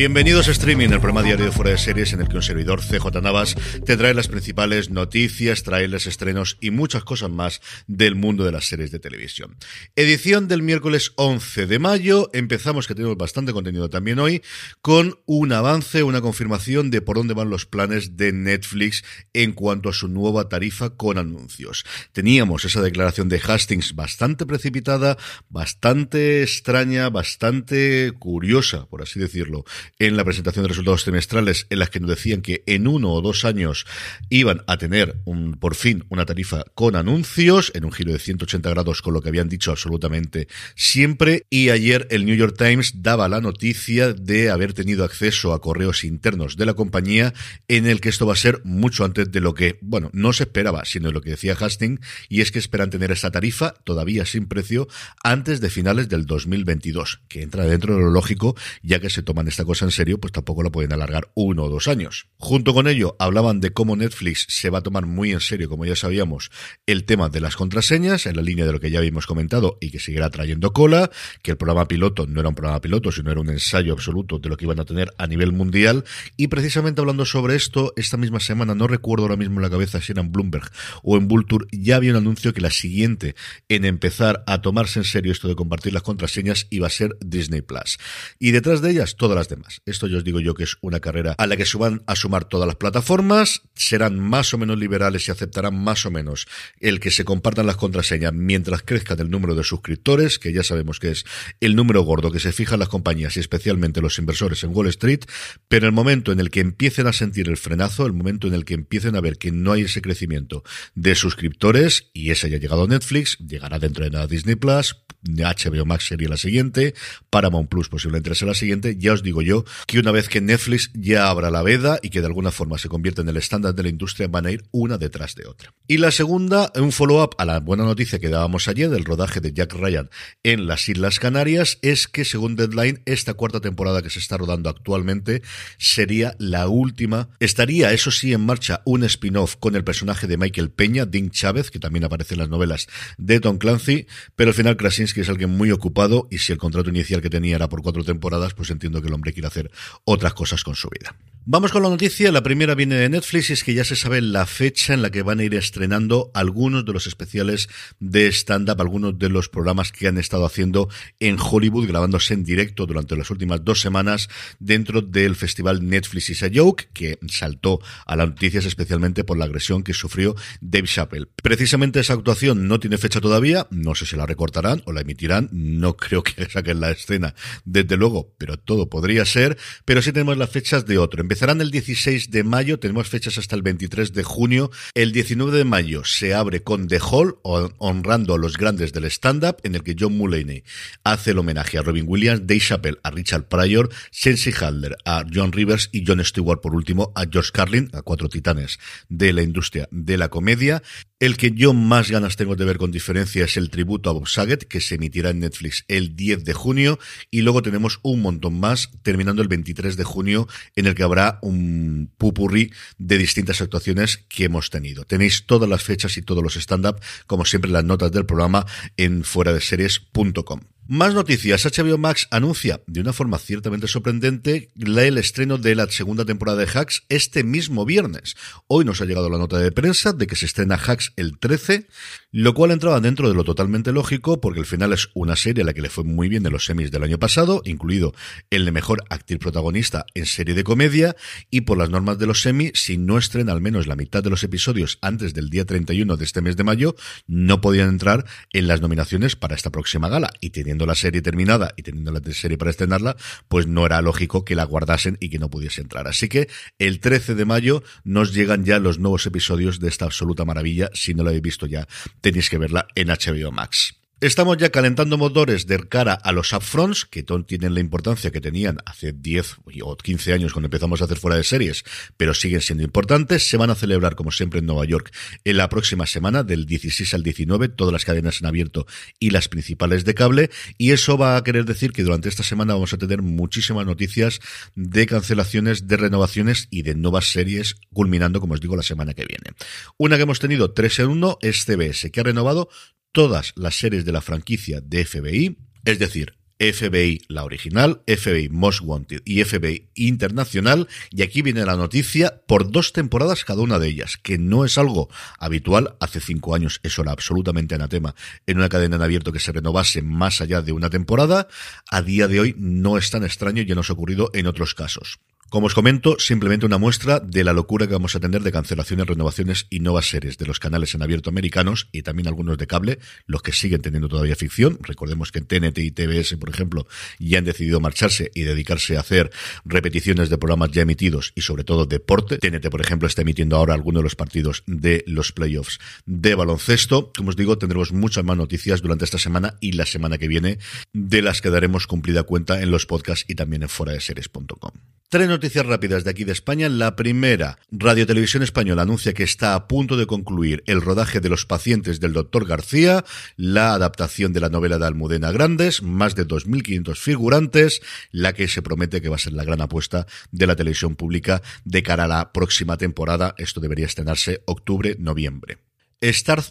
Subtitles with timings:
[0.00, 2.80] Bienvenidos a Streaming, el programa diario de Fuera de Series en el que un servidor
[2.80, 8.46] CJ Navas te trae las principales noticias, trailers, estrenos y muchas cosas más del mundo
[8.46, 9.58] de las series de televisión.
[9.96, 12.30] Edición del miércoles 11 de mayo.
[12.32, 14.40] Empezamos, que tenemos bastante contenido también hoy,
[14.80, 19.90] con un avance, una confirmación de por dónde van los planes de Netflix en cuanto
[19.90, 21.84] a su nueva tarifa con anuncios.
[22.12, 25.18] Teníamos esa declaración de Hastings bastante precipitada,
[25.50, 29.66] bastante extraña, bastante curiosa, por así decirlo,
[29.98, 33.20] en la presentación de resultados trimestrales en las que nos decían que en uno o
[33.20, 33.86] dos años
[34.28, 38.70] iban a tener un, por fin una tarifa con anuncios en un giro de 180
[38.70, 41.46] grados con lo que habían dicho absolutamente siempre.
[41.50, 46.04] Y ayer el New York Times daba la noticia de haber tenido acceso a correos
[46.04, 47.34] internos de la compañía
[47.68, 50.44] en el que esto va a ser mucho antes de lo que, bueno, no se
[50.44, 54.24] esperaba, sino de lo que decía Hastings y es que esperan tener esa tarifa todavía
[54.26, 54.88] sin precio
[55.22, 59.48] antes de finales del 2022, que entra dentro de lo lógico ya que se toman
[59.48, 62.26] esta cosa en serio, pues tampoco lo pueden alargar uno o dos años.
[62.38, 65.86] Junto con ello, hablaban de cómo Netflix se va a tomar muy en serio, como
[65.86, 66.50] ya sabíamos,
[66.86, 69.92] el tema de las contraseñas, en la línea de lo que ya habíamos comentado y
[69.92, 71.08] que seguirá trayendo cola,
[71.42, 74.48] que el programa piloto no era un programa piloto, sino era un ensayo absoluto de
[74.48, 76.04] lo que iban a tener a nivel mundial.
[76.36, 80.00] Y precisamente hablando sobre esto, esta misma semana, no recuerdo ahora mismo en la cabeza
[80.00, 80.68] si era en Bloomberg
[81.04, 83.36] o en Vulture, ya había un anuncio que la siguiente
[83.68, 87.62] en empezar a tomarse en serio esto de compartir las contraseñas iba a ser Disney
[87.62, 87.98] Plus.
[88.40, 89.59] Y detrás de ellas, todas las demás.
[89.86, 92.16] Esto yo os digo yo que es una carrera a la que se van a
[92.16, 96.46] sumar todas las plataformas, serán más o menos liberales y aceptarán más o menos
[96.78, 100.98] el que se compartan las contraseñas mientras crezcan el número de suscriptores, que ya sabemos
[100.98, 101.24] que es
[101.60, 105.20] el número gordo que se fijan las compañías y especialmente los inversores en Wall Street,
[105.68, 108.64] pero el momento en el que empiecen a sentir el frenazo, el momento en el
[108.64, 110.62] que empiecen a ver que no hay ese crecimiento
[110.94, 115.84] de suscriptores, y ese ya ha llegado Netflix, llegará dentro de nada Disney Plus, HBO
[115.84, 116.94] Max sería la siguiente,
[117.28, 119.49] Paramount Plus posiblemente sea la siguiente, ya os digo yo
[119.86, 122.88] que una vez que Netflix ya abra la veda y que de alguna forma se
[122.88, 125.74] convierta en el estándar de la industria, van a ir una detrás de otra.
[125.86, 129.52] Y la segunda, un follow-up a la buena noticia que dábamos ayer del rodaje de
[129.52, 130.10] Jack Ryan
[130.42, 134.68] en las Islas Canarias, es que según Deadline, esta cuarta temporada que se está rodando
[134.68, 135.42] actualmente
[135.78, 137.30] sería la última.
[137.40, 141.70] Estaría, eso sí, en marcha un spin-off con el personaje de Michael Peña, Dean Chávez,
[141.70, 142.86] que también aparece en las novelas
[143.18, 144.06] de Tom Clancy,
[144.36, 147.56] pero al final Krasinski es alguien muy ocupado y si el contrato inicial que tenía
[147.56, 149.70] era por cuatro temporadas, pues entiendo que el hombre hacer
[150.04, 151.16] otras cosas con su vida.
[151.46, 152.30] Vamos con la noticia.
[152.30, 155.08] La primera viene de Netflix y es que ya se sabe la fecha en la
[155.10, 159.90] que van a ir estrenando algunos de los especiales de stand-up, algunos de los programas
[159.90, 164.28] que han estado haciendo en Hollywood, grabándose en directo durante las últimas dos semanas
[164.58, 169.46] dentro del festival Netflix is a Joke, que saltó a las noticias especialmente por la
[169.46, 171.28] agresión que sufrió Dave Chappelle.
[171.42, 175.48] Precisamente esa actuación no tiene fecha todavía, no sé si la recortarán o la emitirán,
[175.52, 177.34] no creo que saquen la escena
[177.64, 179.56] desde luego, pero todo podría ser,
[179.86, 181.29] pero sí tenemos las fechas de otro.
[181.30, 184.72] Empezarán el 16 de mayo, tenemos fechas hasta el 23 de junio.
[184.94, 189.58] El 19 de mayo se abre con The Hall, honrando a los grandes del stand-up,
[189.62, 190.64] en el que John Mulaney
[191.04, 195.52] hace el homenaje a Robin Williams, Dave Chappelle a Richard Pryor, Sensi Hadler a John
[195.52, 199.86] Rivers y John Stewart, por último, a George Carlin, a cuatro titanes de la industria
[199.92, 200.82] de la comedia.
[201.20, 204.26] El que yo más ganas tengo de ver con diferencia es el tributo a Bob
[204.26, 206.98] Saget, que se emitirá en Netflix el 10 de junio,
[207.30, 211.38] y luego tenemos un montón más, terminando el 23 de junio, en el que habrá
[211.42, 215.04] un pupurrí de distintas actuaciones que hemos tenido.
[215.04, 218.64] Tenéis todas las fechas y todos los stand-up, como siempre, las notas del programa
[218.96, 220.60] en fuera de series.com.
[220.86, 221.64] Más noticias.
[221.64, 226.66] HBO Max anuncia de una forma ciertamente sorprendente el estreno de la segunda temporada de
[226.66, 228.34] Hacks este mismo viernes.
[228.66, 231.86] Hoy nos ha llegado la nota de prensa de que se estrena Hacks el 13,
[232.32, 235.66] lo cual entraba dentro de lo totalmente lógico porque el final es una serie a
[235.66, 238.12] la que le fue muy bien de los semis del año pasado, incluido
[238.50, 241.14] el de mejor actriz protagonista en serie de comedia
[241.50, 244.30] y por las normas de los semis, si no estrena al menos la mitad de
[244.30, 246.96] los episodios antes del día 31 de este mes de mayo,
[247.28, 251.72] no podían entrar en las nominaciones para esta próxima gala y teniendo la serie terminada
[251.76, 253.16] y teniendo la serie para estrenarla,
[253.48, 256.06] pues no era lógico que la guardasen y que no pudiese entrar.
[256.06, 256.48] Así que
[256.78, 260.90] el 13 de mayo nos llegan ya los nuevos episodios de esta absoluta maravilla.
[260.94, 261.86] Si no la habéis visto ya,
[262.20, 263.99] tenéis que verla en HBO Max.
[264.22, 268.76] Estamos ya calentando motores de cara a los upfronts, que tienen la importancia que tenían
[268.84, 271.84] hace 10 o 15 años cuando empezamos a hacer fuera de series,
[272.18, 273.48] pero siguen siendo importantes.
[273.48, 275.10] Se van a celebrar, como siempre, en Nueva York
[275.44, 278.86] en la próxima semana, del 16 al 19, todas las cadenas en abierto
[279.18, 280.50] y las principales de cable.
[280.76, 284.40] Y eso va a querer decir que durante esta semana vamos a tener muchísimas noticias
[284.74, 289.24] de cancelaciones, de renovaciones y de nuevas series, culminando, como os digo, la semana que
[289.24, 289.56] viene.
[289.96, 292.68] Una que hemos tenido 3 en 1 es CBS, que ha renovado
[293.12, 298.82] todas las series de la franquicia de FBI, es decir, FBI la original, FBI Most
[298.82, 300.88] Wanted y FBI Internacional.
[301.10, 304.76] Y aquí viene la noticia por dos temporadas cada una de ellas, que no es
[304.76, 305.08] algo
[305.38, 305.96] habitual.
[306.00, 308.14] Hace cinco años eso era absolutamente anatema
[308.46, 311.48] en una cadena en abierto que se renovase más allá de una temporada.
[311.90, 315.18] A día de hoy no es tan extraño, ya nos ha ocurrido en otros casos.
[315.50, 319.08] Como os comento, simplemente una muestra de la locura que vamos a tener de cancelaciones,
[319.08, 323.00] renovaciones y nuevas series de los canales en abierto americanos y también algunos de cable,
[323.26, 324.78] los que siguen teniendo todavía ficción.
[324.80, 326.86] Recordemos que TNT y TBS, por ejemplo,
[327.18, 329.32] ya han decidido marcharse y dedicarse a hacer
[329.64, 332.38] repeticiones de programas ya emitidos y sobre todo deporte.
[332.38, 337.10] TNT, por ejemplo, está emitiendo ahora algunos de los partidos de los playoffs de baloncesto.
[337.16, 340.60] Como os digo, tendremos muchas más noticias durante esta semana y la semana que viene,
[340.92, 344.99] de las que daremos cumplida cuenta en los podcasts y también en foradeseries.com.
[345.12, 346.68] Tres noticias rápidas de aquí de España.
[346.68, 351.28] La primera, Radio Televisión Española anuncia que está a punto de concluir el rodaje de
[351.28, 353.04] Los pacientes del doctor García,
[353.36, 358.62] la adaptación de la novela de Almudena Grandes, más de 2.500 figurantes, la que se
[358.62, 362.06] promete que va a ser la gran apuesta de la televisión pública de cara a
[362.06, 363.34] la próxima temporada.
[363.36, 365.69] Esto debería estrenarse octubre-noviembre.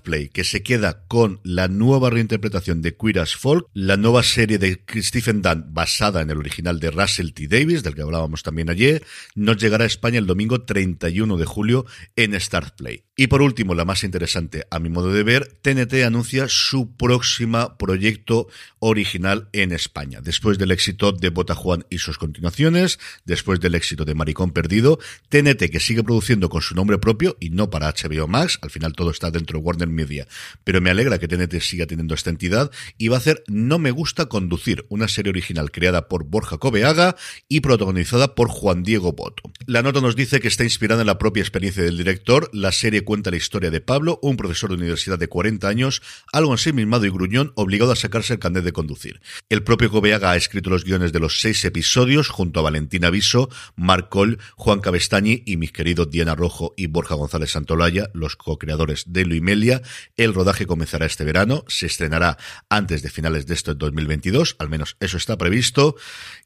[0.04, 4.60] Play, que se queda con la nueva reinterpretación de Queer as Folk, la nueva serie
[4.60, 7.48] de Stephen Dunn basada en el original de Russell T.
[7.48, 9.04] Davis, del que hablábamos también ayer,
[9.34, 12.38] nos llegará a España el domingo 31 de julio en
[12.78, 13.06] Play.
[13.16, 17.78] Y por último, la más interesante a mi modo de ver, TNT anuncia su próxima
[17.78, 18.48] proyecto
[18.78, 20.22] original en España.
[20.22, 25.00] Después del éxito de Bota Juan y sus continuaciones, después del éxito de Maricón Perdido,
[25.28, 28.94] TNT que sigue produciendo con su nombre propio y no para HBO Max, al final
[28.94, 30.27] todo está dentro de Warner Media,
[30.63, 33.91] pero me alegra que TNT siga teniendo esta entidad y va a hacer No me
[33.91, 37.15] gusta conducir, una serie original creada por Borja Cobeaga
[37.47, 39.44] y protagonizada por Juan Diego Boto.
[39.65, 43.03] La nota nos dice que está inspirada en la propia experiencia del director, la serie
[43.03, 46.01] cuenta la historia de Pablo, un profesor de universidad de 40 años,
[46.31, 49.21] algo ensimismado y gruñón, obligado a sacarse el carnet de conducir.
[49.50, 53.50] El propio Cobeaga ha escrito los guiones de los seis episodios junto a Valentina Viso,
[53.75, 59.06] Marc Coll, Juan Cabestañi y mis queridos Diana Rojo y Borja González Santolaya, los co-creadores
[59.07, 59.81] de Luimelia.
[60.17, 62.37] El rodaje comenzará este verano, se estrenará
[62.69, 65.95] antes de finales de este 2022, al menos eso está previsto,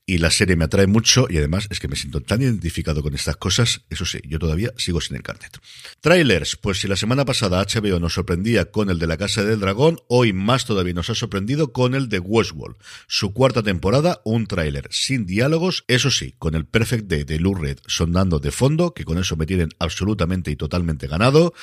[0.05, 3.15] y la serie me atrae mucho y además es que me siento tan identificado con
[3.15, 5.59] estas cosas, eso sí, yo todavía sigo sin el carnet.
[6.01, 9.61] Trailers, pues si la semana pasada HBO nos sorprendía con el de la Casa del
[9.61, 12.75] Dragón, hoy más todavía nos ha sorprendido con el de Westworld.
[13.07, 17.53] Su cuarta temporada, un tráiler sin diálogos, eso sí, con el Perfect Day de Lou
[17.87, 21.53] sonando de fondo, que con eso me tienen absolutamente y totalmente ganado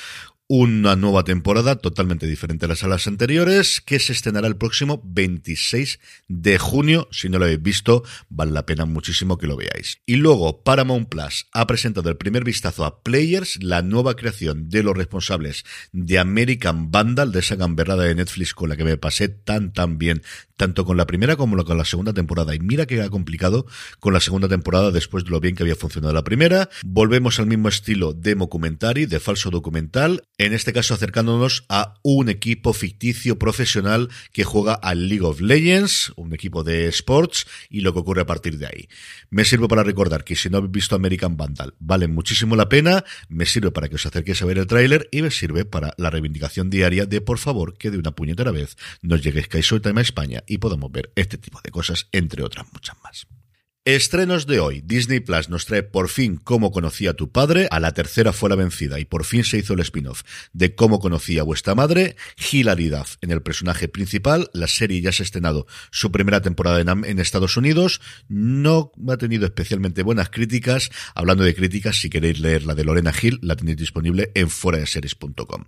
[0.53, 5.97] una nueva temporada totalmente diferente a las salas anteriores que se estrenará el próximo 26
[6.27, 7.07] de junio.
[7.09, 10.01] Si no lo habéis visto, vale la pena muchísimo que lo veáis.
[10.05, 14.83] Y luego Paramount Plus ha presentado el primer vistazo a Players, la nueva creación de
[14.83, 19.29] los responsables de American Vandal, de esa gamberrada de Netflix con la que me pasé
[19.29, 20.21] tan tan bien
[20.61, 22.53] tanto con la primera como con la segunda temporada.
[22.53, 23.65] Y mira que era complicado
[23.99, 26.69] con la segunda temporada después de lo bien que había funcionado la primera.
[26.85, 32.27] Volvemos al mismo estilo de documentary, de falso documental, en este caso acercándonos a un
[32.27, 37.93] equipo ficticio profesional que juega al League of Legends, un equipo de sports, y lo
[37.93, 38.89] que ocurre a partir de ahí.
[39.29, 43.05] Me sirve para recordar que si no habéis visto American Vandal, vale muchísimo la pena,
[43.29, 46.09] me sirve para que os acerquéis a ver el tráiler y me sirve para la
[46.09, 50.03] reivindicación diaria de por favor que de una puñetera vez nos lleguéis Kaiso Time a
[50.03, 53.27] España y podemos ver este tipo de cosas, entre otras muchas más.
[53.83, 54.81] Estrenos de hoy.
[54.85, 57.67] Disney Plus nos trae por fin Cómo conocía a tu padre.
[57.71, 60.21] A la tercera fue la vencida y por fin se hizo el spin-off
[60.53, 62.15] de Cómo conocía a vuestra madre.
[62.37, 64.51] Hilary Duff en el personaje principal.
[64.53, 68.01] La serie ya se ha estrenado su primera temporada en, en Estados Unidos.
[68.27, 70.91] No ha tenido especialmente buenas críticas.
[71.15, 75.65] Hablando de críticas, si queréis leer la de Lorena Hill, la tenéis disponible en foradeseries.com.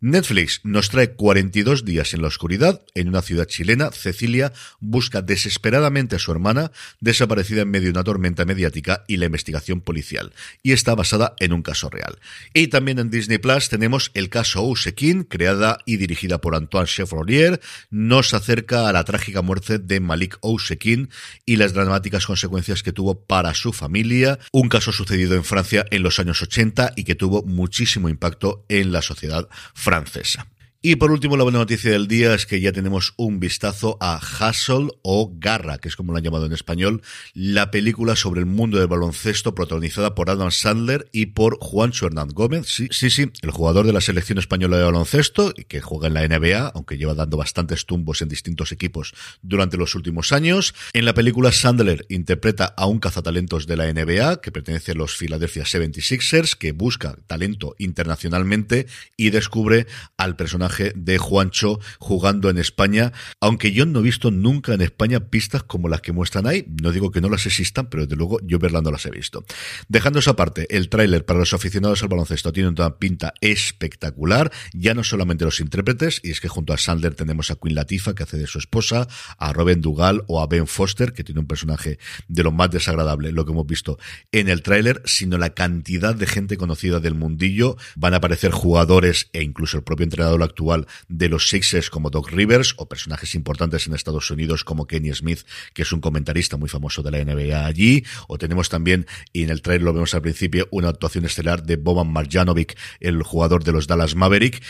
[0.00, 2.82] Netflix nos trae 42 días en la oscuridad.
[2.96, 8.04] En una ciudad chilena, Cecilia busca desesperadamente a su hermana desaparecida en medio de una
[8.04, 10.32] tormenta mediática y la investigación policial.
[10.62, 12.18] Y está basada en un caso real.
[12.54, 17.60] Y también en Disney Plus tenemos el caso Ousekin, creada y dirigida por Antoine Chevrolier.
[17.90, 21.10] Nos acerca a la trágica muerte de Malik Ousekin
[21.44, 24.38] y las dramáticas consecuencias que tuvo para su familia.
[24.52, 28.92] Un caso sucedido en Francia en los años 80 y que tuvo muchísimo impacto en
[28.92, 30.51] la sociedad francesa.
[30.84, 34.18] Y por último, la buena noticia del día es que ya tenemos un vistazo a
[34.18, 37.02] Hustle o Garra, que es como lo han llamado en español,
[37.34, 42.30] la película sobre el mundo del baloncesto protagonizada por Adam Sandler y por Juancho Hernán
[42.30, 42.66] Gómez.
[42.66, 46.14] Sí, sí, sí, el jugador de la selección española de baloncesto y que juega en
[46.14, 50.74] la NBA, aunque lleva dando bastantes tumbos en distintos equipos durante los últimos años.
[50.94, 55.16] En la película, Sandler interpreta a un cazatalentos de la NBA que pertenece a los
[55.16, 59.86] Philadelphia 76ers, que busca talento internacionalmente y descubre
[60.16, 65.20] al personaje de Juancho jugando en España, aunque yo no he visto nunca en España
[65.20, 66.66] pistas como las que muestran ahí.
[66.82, 69.44] No digo que no las existan, pero desde luego yo verlas no las he visto.
[69.88, 74.94] Dejando esa parte, el tráiler para los aficionados al baloncesto tiene una pinta espectacular, ya
[74.94, 78.22] no solamente los intérpretes, y es que junto a Sandler tenemos a Queen Latifah, que
[78.22, 81.98] hace de su esposa, a Robin Dugal o a Ben Foster, que tiene un personaje
[82.28, 83.98] de lo más desagradable, lo que hemos visto
[84.32, 87.76] en el tráiler, sino la cantidad de gente conocida del mundillo.
[87.96, 90.61] Van a aparecer jugadores e incluso el propio entrenador actual
[91.08, 95.40] de los Sixers como Doc Rivers o personajes importantes en Estados Unidos como Kenny Smith,
[95.74, 99.50] que es un comentarista muy famoso de la NBA allí, o tenemos también, y en
[99.50, 103.72] el trailer lo vemos al principio, una actuación estelar de Boban Marjanovic, el jugador de
[103.72, 104.62] los Dallas Maverick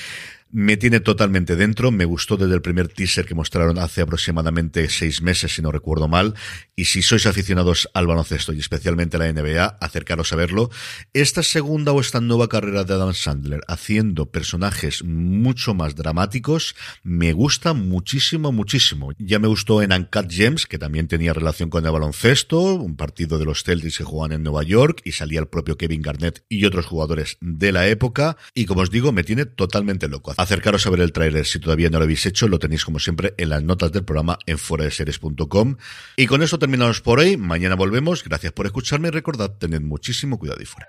[0.52, 1.90] me tiene totalmente dentro.
[1.90, 6.06] Me gustó desde el primer teaser que mostraron hace aproximadamente seis meses, si no recuerdo
[6.06, 6.34] mal.
[6.76, 10.70] Y si sois aficionados al baloncesto y especialmente a la NBA, acercaros a verlo.
[11.12, 17.32] Esta segunda o esta nueva carrera de Adam Sandler haciendo personajes mucho más dramáticos me
[17.32, 19.12] gusta muchísimo, muchísimo.
[19.18, 23.38] Ya me gustó en Uncut Gems, que también tenía relación con el baloncesto, un partido
[23.38, 26.64] de los Celtics que jugaban en Nueva York y salía el propio Kevin Garnett y
[26.64, 28.36] otros jugadores de la época.
[28.54, 31.90] Y como os digo, me tiene totalmente loco acercaros a ver el tráiler si todavía
[31.90, 35.76] no lo habéis hecho, lo tenéis como siempre en las notas del programa en foradeseries.com.
[36.16, 40.38] Y con eso terminamos por hoy, mañana volvemos, gracias por escucharme y recordad, tened muchísimo
[40.38, 40.88] cuidado y fuera.